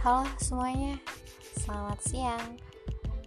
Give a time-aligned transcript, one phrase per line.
[0.00, 0.96] Halo semuanya,
[1.60, 2.56] selamat siang.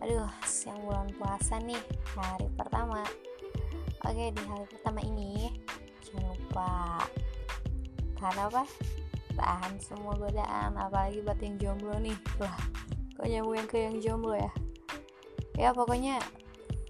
[0.00, 1.76] Aduh, siang bulan puasa nih,
[2.16, 3.04] hari pertama.
[4.08, 5.52] Oke, di hari pertama ini
[6.00, 6.72] jangan lupa
[8.16, 8.64] tahan apa?
[9.36, 12.16] Tahan semua godaan, apalagi buat yang jomblo nih.
[12.40, 12.56] Wah,
[13.20, 14.52] kok nyambungin ke yang jomblo ya?
[15.60, 16.24] Ya pokoknya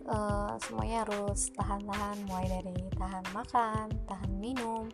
[0.06, 4.86] uh, semuanya harus tahan-tahan, mulai dari tahan makan, tahan minum,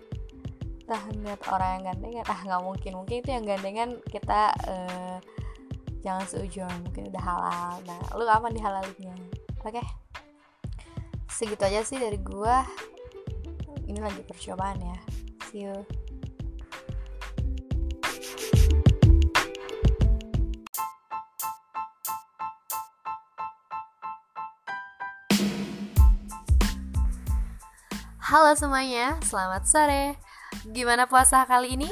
[0.88, 2.92] tahan lihat orang yang gandengan ah nggak mungkin.
[2.96, 5.16] Mungkin itu yang gandengan kita uh,
[6.00, 7.74] jangan seujuan mungkin udah halal.
[7.84, 9.14] Nah lu aman dihalalinnya.
[9.62, 9.76] Oke?
[9.76, 9.86] Okay.
[11.28, 12.64] segitu aja sih dari gua.
[13.84, 14.98] Ini lagi percobaan ya.
[15.52, 15.76] See you.
[28.28, 30.27] Halo semuanya, selamat sore.
[30.68, 31.90] Gimana puasa kali ini?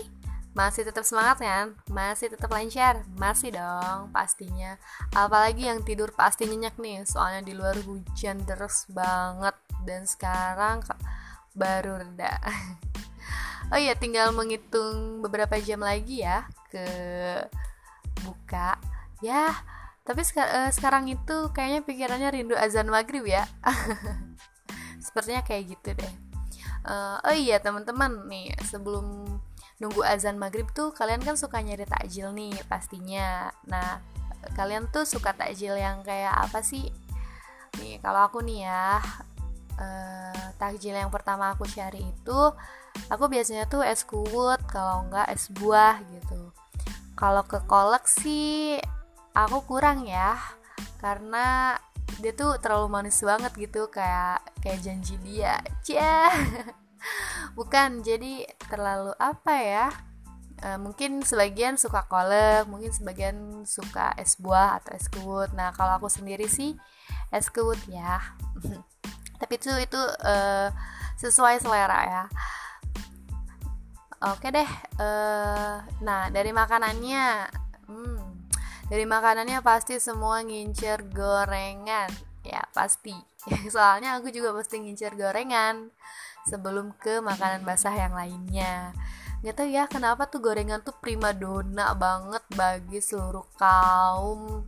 [0.57, 1.77] Masih tetap semangat kan?
[1.93, 3.05] Masih tetap lancar?
[3.21, 4.81] Masih dong, pastinya.
[5.13, 9.53] Apalagi yang tidur pasti nyenyak nih, soalnya di luar hujan terus banget
[9.85, 10.81] dan sekarang
[11.53, 12.41] baru reda.
[13.73, 16.89] oh iya, tinggal menghitung beberapa jam lagi ya ke
[18.25, 18.81] buka.
[19.21, 19.53] Ya,
[20.09, 23.45] tapi eh, sekarang itu kayaknya pikirannya rindu azan maghrib ya.
[25.05, 26.26] Sepertinya kayak gitu deh
[26.87, 29.27] uh, oh iya teman-teman nih sebelum
[29.77, 33.53] nunggu azan maghrib tuh kalian kan suka nyari takjil nih pastinya.
[33.69, 34.01] Nah
[34.55, 36.89] kalian tuh suka takjil yang kayak apa sih?
[37.83, 39.03] Nih kalau aku nih ya
[39.77, 42.41] uh, takjil yang pertama aku cari itu
[43.13, 46.55] aku biasanya tuh es kuwut kalau enggak es buah gitu.
[47.17, 48.81] Kalau ke kolak sih
[49.37, 50.41] aku kurang ya
[51.01, 51.77] karena
[52.21, 55.61] dia tuh terlalu manis banget gitu kayak kayak janji dia.
[55.85, 56.33] Cia
[57.59, 59.87] bukan jadi terlalu apa ya
[60.61, 66.01] e, mungkin sebagian suka kolek mungkin sebagian suka es buah atau es kewut nah kalau
[66.01, 66.77] aku sendiri sih
[67.31, 68.21] es kewut ya.
[69.41, 70.35] Tapi itu itu e,
[71.21, 72.25] sesuai selera ya.
[74.33, 75.09] Oke deh e,
[76.01, 77.25] nah dari makanannya
[78.87, 82.11] dari makanannya pasti semua ngincer gorengan.
[82.47, 83.15] Ya pasti.
[83.75, 85.91] Soalnya aku juga pasti ngincer gorengan
[86.47, 88.95] sebelum ke makanan basah yang lainnya.
[89.43, 94.63] Nggak tahu ya kenapa tuh gorengan tuh prima dona banget bagi seluruh kaum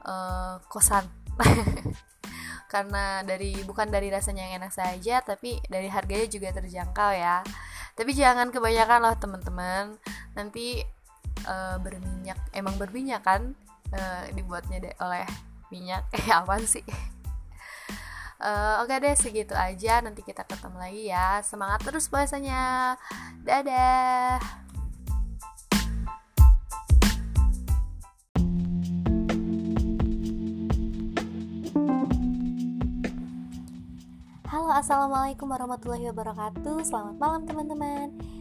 [0.00, 1.04] uh, kosan.
[2.72, 7.44] Karena dari bukan dari rasanya yang enak saja tapi dari harganya juga terjangkau ya.
[7.96, 9.84] Tapi jangan kebanyakan loh teman-teman.
[10.32, 10.95] Nanti
[11.46, 13.54] uh, berminyak emang berminyak kan?
[13.94, 15.24] Uh, dibuatnya de- oleh
[15.70, 16.04] minyak.
[16.18, 16.84] Eh apa sih?
[18.36, 20.04] Uh, oke okay deh segitu aja.
[20.04, 21.40] Nanti kita ketemu lagi ya.
[21.40, 22.94] Semangat terus puasanya.
[23.46, 24.66] Dadah.
[34.46, 36.82] Halo assalamualaikum warahmatullahi wabarakatuh.
[36.86, 38.35] Selamat malam teman-teman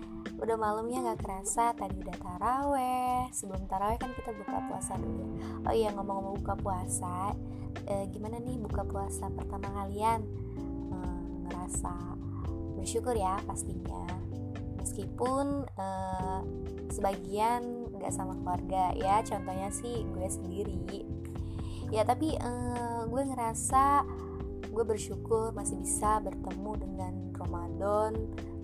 [0.46, 3.34] udah malamnya nggak kerasa tadi udah taraweh.
[3.34, 5.26] Sebelum taraweh kan kita buka puasa dulu
[5.66, 7.34] oh iya ngomong-ngomong buka puasa
[7.90, 10.22] eh, gimana nih buka puasa pertama kalian?
[10.94, 11.94] Eh, ngerasa
[12.78, 14.06] bersyukur ya pastinya.
[14.78, 16.40] Meskipun eh,
[16.94, 21.02] sebagian nggak sama keluarga ya contohnya sih gue sendiri.
[21.90, 24.06] Ya tapi eh, gue ngerasa
[24.76, 28.12] gue bersyukur masih bisa bertemu dengan Ramadan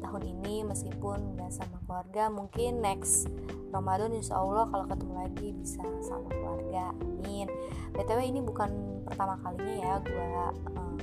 [0.03, 2.27] tahun ini meskipun nggak sama keluarga.
[2.27, 3.31] Mungkin next
[3.71, 6.91] Ramadan insya Allah kalau ketemu lagi bisa sama keluarga.
[6.99, 7.47] Amin.
[7.95, 10.31] Btw ini bukan pertama kalinya ya gue
[10.75, 10.99] um,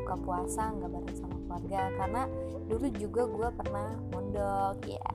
[0.00, 2.22] buka puasa nggak bareng sama keluarga karena
[2.72, 5.08] dulu juga gue pernah mondok ya.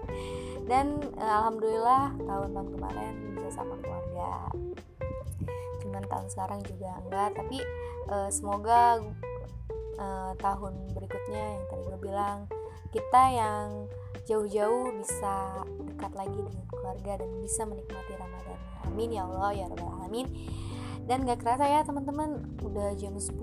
[0.72, 4.48] Dan uh, alhamdulillah tahun-tahun kemarin bisa sama keluarga
[5.94, 7.62] cuman tahun sekarang juga enggak tapi
[8.10, 8.98] uh, semoga
[10.02, 12.38] uh, tahun berikutnya yang tadi gue bilang
[12.90, 13.86] kita yang
[14.26, 18.58] jauh-jauh bisa dekat lagi dengan keluarga dan bisa menikmati Ramadan.
[18.90, 20.26] Amin ya Allah ya Rabbal Alamin.
[21.04, 23.36] Dan gak kerasa ya teman-teman udah jam 10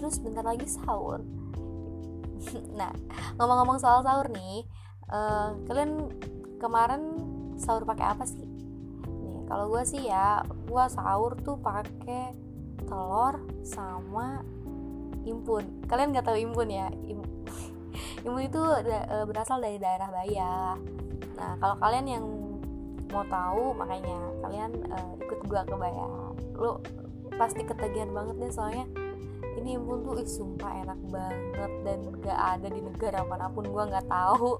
[0.00, 1.22] terus bentar lagi sahur.
[2.74, 2.90] Nah
[3.38, 4.66] ngomong-ngomong soal sahur nih
[5.14, 6.10] uh, kalian
[6.58, 7.02] kemarin
[7.54, 8.53] sahur pakai apa sih
[9.54, 12.34] kalau gue sih ya gue sahur tuh pakai
[12.90, 14.42] telur sama
[15.22, 16.90] impun kalian nggak tahu impun ya?
[17.06, 17.22] Im
[18.26, 20.74] impun itu e, berasal dari daerah Baya.
[21.38, 22.26] Nah kalau kalian yang
[23.14, 26.34] mau tahu makanya kalian uh, ikut gua ke Baya.
[26.58, 26.82] Lu
[27.38, 28.90] pasti ketagihan banget deh soalnya
[29.54, 33.86] ini impun tuh ih sumpah enak banget dan gak ada di negara mana pun gua
[33.86, 34.58] nggak tahu.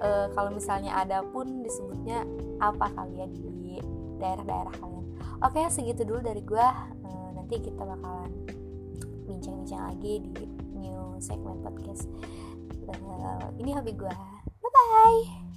[0.00, 2.22] Uh, kalau misalnya ada pun disebutnya
[2.62, 3.50] apa kalian di
[4.20, 5.06] daerah-daerah kalian.
[5.40, 6.66] Oke segitu dulu dari gue
[7.08, 8.30] uh, nanti kita bakalan
[9.24, 10.44] bincang-bincang lagi di
[10.76, 12.04] new segmen podcast.
[12.90, 14.14] Uh, ini hobi gue
[14.60, 15.49] bye bye